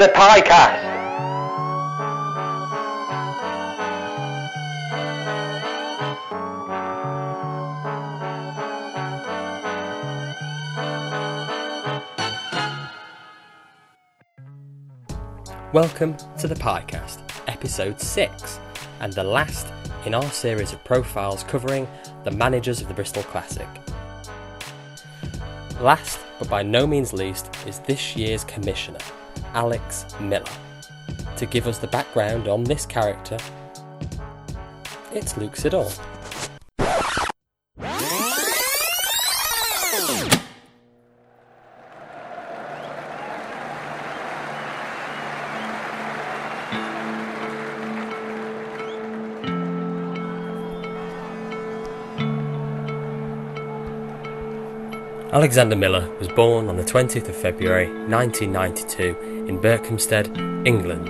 [0.00, 0.82] the Piecast.
[15.74, 18.60] Welcome to the Piecast, episode 6,
[19.00, 19.66] and the last
[20.06, 21.86] in our series of profiles covering
[22.24, 23.68] the managers of the Bristol Classic.
[25.78, 28.96] Last, but by no means least, is this year's commissioner,
[29.54, 30.44] Alex Miller.
[31.36, 33.38] To give us the background on this character,
[35.12, 35.90] it's Luke Siddall.
[55.32, 61.06] Alexander Miller was born on the 20th of February 1992 in Berkhamsted, England.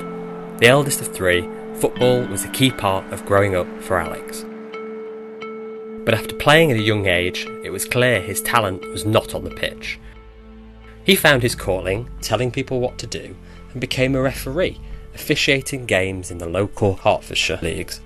[0.60, 4.44] The eldest of three, football was a key part of growing up for Alex.
[6.04, 9.44] But after playing at a young age, it was clear his talent was not on
[9.44, 9.98] the pitch.
[11.02, 13.34] He found his calling, telling people what to do,
[13.72, 14.78] and became a referee,
[15.14, 18.02] officiating games in the local Hertfordshire leagues.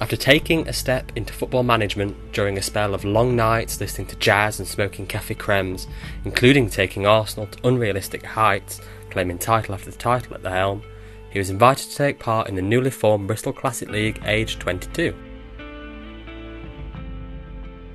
[0.00, 4.16] After taking a step into football management during a spell of long nights listening to
[4.16, 5.86] jazz and smoking cafe cremes,
[6.24, 10.82] including taking Arsenal to unrealistic heights, claiming title after title at the helm,
[11.30, 15.14] he was invited to take part in the newly formed Bristol Classic League aged 22.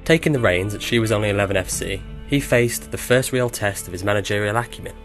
[0.06, 3.88] Taking the reins at She Was Only 11 FC, he faced the first real test
[3.88, 4.95] of his managerial acumen.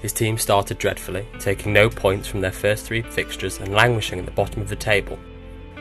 [0.00, 4.24] His team started dreadfully, taking no points from their first three fixtures and languishing at
[4.24, 5.18] the bottom of the table.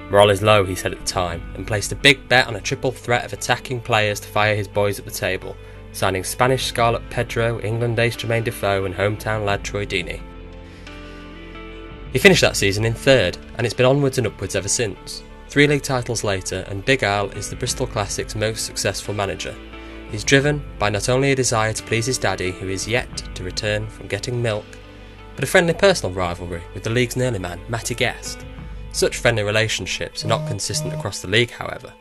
[0.09, 2.61] Morale is low, he said at the time, and placed a big bet on a
[2.61, 5.55] triple threat of attacking players to fire his boys at the table,
[5.91, 10.21] signing Spanish Scarlet Pedro, England ace Jermaine Defoe, and hometown lad Troy Deeney.
[12.11, 15.23] He finished that season in third, and it's been onwards and upwards ever since.
[15.49, 19.55] Three league titles later, and Big Al is the Bristol Classic's most successful manager.
[20.11, 23.43] He's driven by not only a desire to please his daddy, who is yet to
[23.43, 24.65] return from getting milk,
[25.35, 28.45] but a friendly personal rivalry with the league's nearly man, Matty Guest.
[28.93, 31.91] Such friendly relationships are not consistent across the league, however.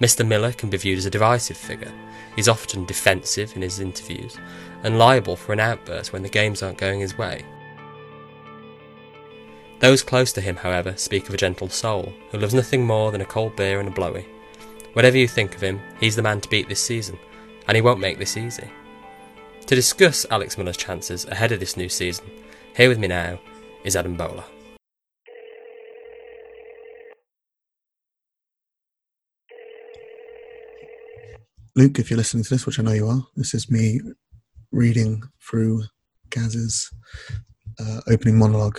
[0.00, 0.26] Mr.
[0.26, 1.92] Miller can be viewed as a divisive figure.
[2.36, 4.36] He's often defensive in his interviews
[4.82, 7.44] and liable for an outburst when the games aren't going his way.
[9.80, 13.22] Those close to him, however, speak of a gentle soul who loves nothing more than
[13.22, 14.26] a cold beer and a blowy.
[14.92, 17.18] Whatever you think of him, he's the man to beat this season,
[17.66, 18.70] and he won't make this easy.
[19.66, 22.26] To discuss Alex Miller's chances ahead of this new season,
[22.76, 23.40] here with me now
[23.84, 24.44] is Adam Bowler.
[31.74, 34.00] Luke, if you're listening to this, which I know you are, this is me
[34.72, 35.84] reading through
[36.30, 36.90] Gaz's
[37.80, 38.78] uh, opening monologue.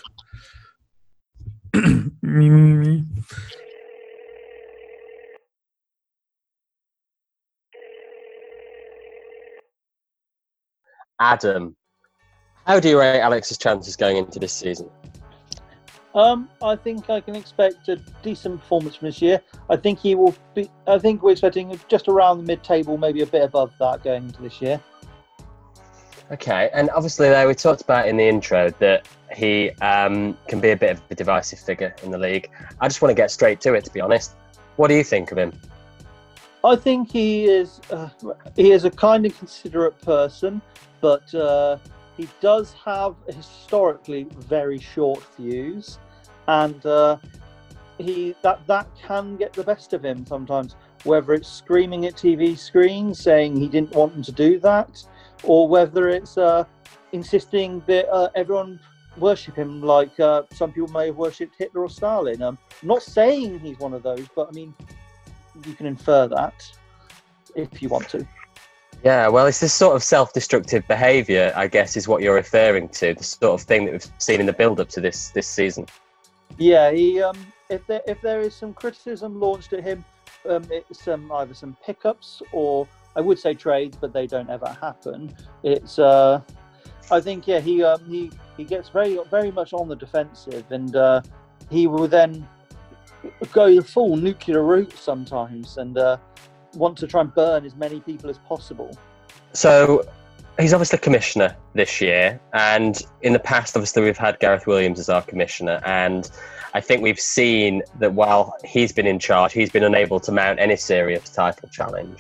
[11.19, 11.75] Adam,
[12.65, 14.89] how do you rate Alex's chances going into this season?
[16.16, 19.41] Um, I think I can expect a decent performance from this year.
[19.69, 20.69] I think he will be.
[20.85, 24.41] I think we're expecting just around the mid-table, maybe a bit above that going into
[24.41, 24.79] this year.
[26.31, 30.72] Okay, and obviously, there we talked about in the intro that he um, can be
[30.72, 32.50] a bit of a divisive figure in the league.
[32.80, 34.35] I just want to get straight to it, to be honest.
[34.75, 35.51] What do you think of him?
[36.63, 37.81] I think he is.
[37.90, 38.09] Uh,
[38.56, 40.62] he is a kind and considerate person,
[41.01, 41.78] but uh,
[42.16, 46.00] he does have historically very short fuse,
[46.48, 47.18] and uh,
[47.98, 50.76] he that that can get the best of him sometimes.
[51.04, 55.04] Whether it's screaming at TV screens saying he didn't want them to do that,
[55.44, 56.64] or whether it's uh,
[57.12, 58.80] insisting that uh, everyone
[59.18, 62.42] worship him like uh, some people may have worshipped Hitler or Stalin.
[62.42, 64.74] Um, I'm not saying he's one of those, but I mean,
[65.66, 66.66] you can infer that
[67.56, 68.25] if you want to.
[69.04, 73.13] Yeah, well, it's this sort of self-destructive behaviour, I guess, is what you're referring to.
[73.13, 75.88] The sort of thing that we've seen in the build-up to this this season.
[76.57, 77.21] Yeah, he.
[77.21, 77.38] Um,
[77.69, 80.03] if there if there is some criticism launched at him,
[80.47, 84.75] um, it's um, either some pickups or I would say trades, but they don't ever
[84.81, 85.35] happen.
[85.63, 86.00] It's.
[86.00, 86.41] Uh,
[87.11, 90.95] I think yeah, he um, he he gets very very much on the defensive, and
[90.95, 91.21] uh,
[91.69, 92.47] he will then
[93.51, 95.97] go the full nuclear route sometimes, and.
[95.97, 96.17] Uh,
[96.75, 98.91] want to try and burn as many people as possible.
[99.53, 100.03] So
[100.59, 105.09] he's obviously commissioner this year, and in the past, obviously, we've had Gareth Williams as
[105.09, 106.29] our commissioner, and
[106.73, 110.59] I think we've seen that while he's been in charge, he's been unable to mount
[110.59, 112.19] any serious title challenge.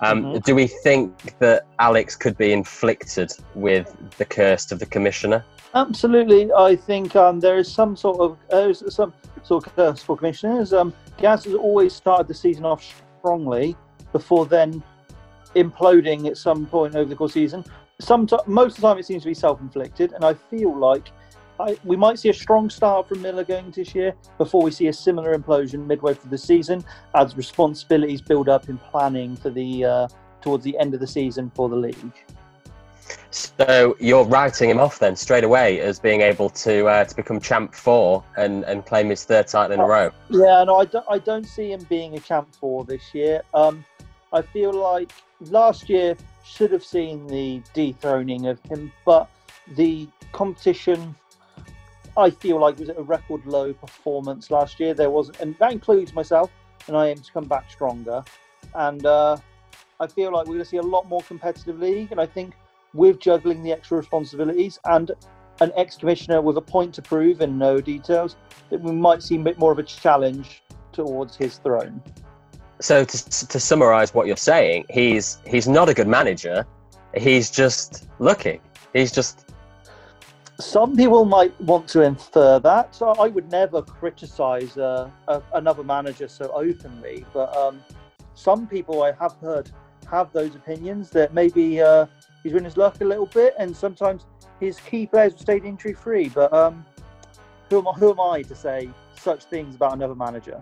[0.00, 0.42] Um, Mhm.
[0.44, 5.44] Do we think that Alex could be inflicted with the curse of the commissioner?
[5.74, 9.12] Absolutely, I think um, there is some sort of uh, some
[9.42, 10.72] sort of curse for commissioners.
[10.72, 12.84] Um, Gaz has always started the season off
[13.18, 13.76] strongly
[14.12, 14.82] before then
[15.56, 17.64] imploding at some point over the course of the season.
[18.00, 21.10] Some most of the time it seems to be self-inflicted, and I feel like
[21.60, 24.88] I, we might see a strong start from Miller going this year before we see
[24.88, 26.84] a similar implosion midway through the season
[27.14, 30.08] as responsibilities build up in planning for the uh,
[30.40, 32.24] towards the end of the season for the league.
[33.30, 37.40] So you're writing him off then straight away as being able to uh, to become
[37.40, 40.10] champ four and, and claim his third title in a row.
[40.30, 43.42] Yeah, no, I don't, I don't see him being a champ four this year.
[43.52, 43.84] Um,
[44.34, 49.30] I feel like last year should have seen the dethroning of him, but
[49.76, 51.14] the competition,
[52.16, 54.92] I feel like was at a record low performance last year.
[54.92, 56.50] There wasn't, and that includes myself,
[56.88, 58.24] and I aim to come back stronger.
[58.74, 59.36] And uh,
[60.00, 62.54] I feel like we're going to see a lot more competitive league, and I think
[62.92, 65.12] with juggling the extra responsibilities and
[65.60, 68.34] an ex-commissioner with a point to prove and no details,
[68.70, 72.02] that we might see a bit more of a challenge towards his throne.
[72.84, 76.66] So to, to summarize what you're saying, he's he's not a good manager.
[77.16, 78.60] He's just lucky.
[78.92, 79.50] He's just
[80.60, 82.94] Some people might want to infer that.
[82.94, 87.82] So I would never criticize uh, a, another manager so openly, but um,
[88.34, 89.70] some people I have heard
[90.10, 92.04] have those opinions that maybe uh,
[92.42, 94.26] he's run his luck a little bit, and sometimes
[94.60, 96.28] his key players have stayed injury free.
[96.28, 96.84] But um,
[97.70, 100.60] who am who am I to say such things about another manager?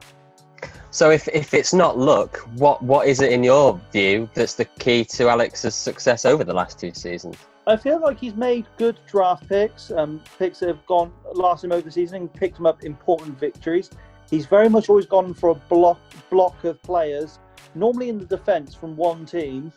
[0.92, 4.66] So if, if it's not luck, what what is it in your view that's the
[4.66, 7.36] key to Alex's success over the last two seasons?
[7.66, 11.72] I feel like he's made good draft picks, um, picks that have gone last him
[11.72, 13.88] over the season and picked him up important victories.
[14.28, 15.98] He's very much always gone for a block
[16.28, 17.38] block of players,
[17.74, 19.72] normally in the defence from one team,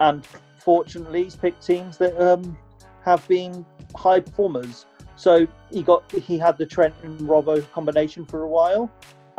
[0.00, 0.26] and
[0.58, 2.58] fortunately he's picked teams that um,
[3.04, 3.64] have been
[3.94, 4.86] high performers.
[5.14, 8.90] So he got he had the Trent and Robbo combination for a while,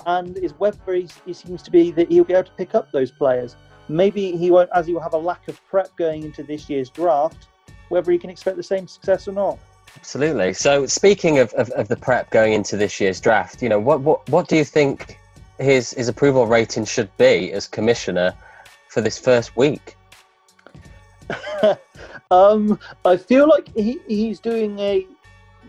[0.05, 2.91] and is whether he, he seems to be that he'll be able to pick up
[2.91, 3.55] those players.
[3.89, 6.89] Maybe he won't, as he will have a lack of prep going into this year's
[6.89, 7.47] draft.
[7.89, 9.57] Whether he can expect the same success or not.
[9.95, 10.53] Absolutely.
[10.53, 14.01] So speaking of, of, of the prep going into this year's draft, you know, what,
[14.01, 15.17] what what do you think
[15.57, 18.33] his his approval rating should be as commissioner
[18.89, 19.95] for this first week?
[22.31, 25.07] um, I feel like he, he's doing a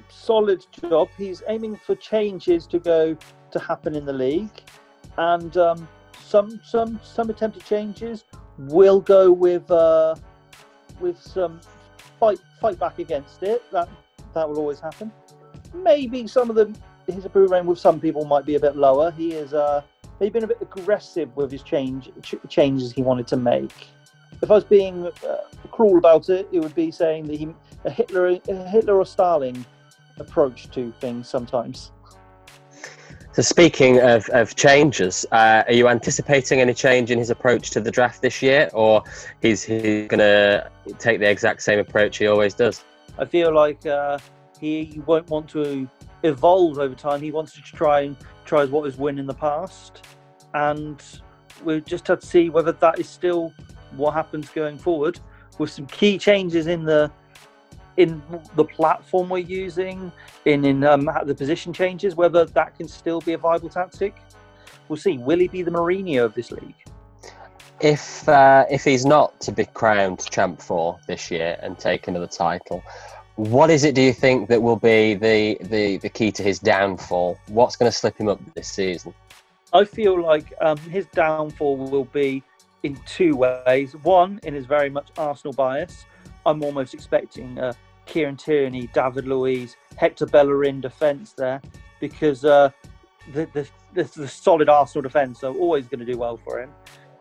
[0.08, 1.08] solid job.
[1.16, 3.16] He's aiming for changes to go
[3.52, 4.62] to happen in the league,
[5.16, 8.24] and um, some some some attempted changes
[8.58, 10.14] will go with uh,
[11.00, 11.60] with some
[12.18, 13.62] fight fight back against it.
[13.72, 13.88] That
[14.34, 15.12] that will always happen.
[15.74, 16.74] Maybe some of the
[17.06, 19.10] his approval rating with some people might be a bit lower.
[19.10, 19.82] He is uh,
[20.20, 23.88] maybe been a bit aggressive with his change ch- changes he wanted to make
[24.42, 25.36] if I was being uh,
[25.70, 27.48] cruel about it, it would be saying that he
[27.84, 29.64] a Hitler, a Hitler or Stalin
[30.18, 31.92] approach to things sometimes.
[33.38, 37.80] So speaking of, of changes, uh, are you anticipating any change in his approach to
[37.80, 39.04] the draft this year, or
[39.40, 40.68] he's he's going to
[40.98, 42.84] take the exact same approach he always does?
[43.16, 44.18] I feel like uh,
[44.60, 45.88] he won't want to
[46.24, 47.20] evolve over time.
[47.20, 50.04] He wants to try and try what has won in the past,
[50.54, 51.00] and
[51.62, 53.52] we just have to see whether that is still
[53.94, 55.20] what happens going forward
[55.58, 57.08] with some key changes in the
[57.98, 58.22] in
[58.54, 60.10] the platform we're using
[60.46, 64.14] in in um, the position changes whether that can still be a viable tactic
[64.88, 66.80] we'll see will he be the Mourinho of this league
[67.80, 72.26] If uh, if he's not to be crowned champ for this year and take another
[72.26, 72.82] title,
[73.36, 73.94] what is it?
[73.94, 77.38] Do you think that will be the the, the key to his downfall?
[77.46, 79.14] What's going to slip him up this season?
[79.72, 82.42] I feel like um, his downfall will be
[82.82, 83.94] in two ways.
[84.02, 86.04] One, in his very much Arsenal bias,
[86.46, 87.74] I'm almost expecting uh,
[88.08, 91.62] Kieran Tierney, David Luiz, Hector Bellerin defence there
[92.00, 92.70] because uh,
[93.32, 96.70] the, the, the, the solid Arsenal defence are always going to do well for him.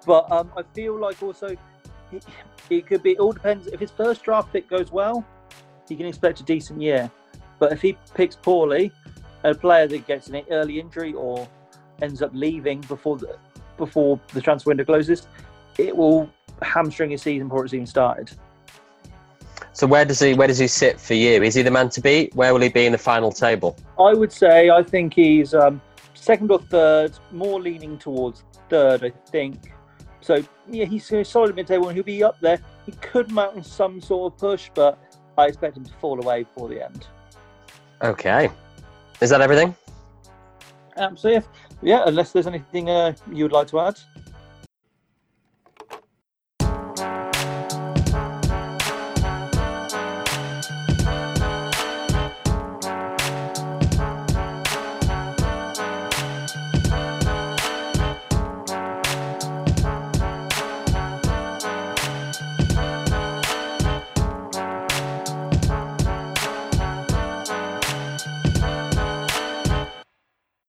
[0.05, 1.55] But um, I feel like also
[2.11, 2.25] it,
[2.69, 3.67] it could be, it all depends.
[3.67, 5.25] If his first draft pick goes well,
[5.87, 7.11] he can expect a decent year.
[7.59, 8.91] But if he picks poorly,
[9.43, 11.47] a player that gets an early injury or
[12.01, 13.37] ends up leaving before the
[13.77, 15.27] before the transfer window closes,
[15.77, 16.29] it will
[16.63, 18.31] hamstring his season before it's even started.
[19.77, 21.43] So where does he where does he sit for you?
[21.43, 22.33] Is he the man to beat?
[22.33, 23.77] Where will he be in the final table?
[23.99, 25.79] I would say I think he's um,
[26.15, 29.03] second or third, more leaning towards third.
[29.03, 29.71] I think.
[30.21, 32.59] So yeah, he's solid mid-table and he'll be up there.
[32.87, 34.97] He could mount some sort of push, but
[35.37, 37.05] I expect him to fall away before the end.
[38.01, 38.49] Okay,
[39.21, 39.75] is that everything?
[40.95, 41.39] Um, so
[41.83, 42.01] yeah.
[42.07, 43.99] Unless there's anything uh, you would like to add.